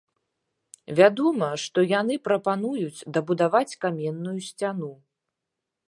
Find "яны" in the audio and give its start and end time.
1.91-2.17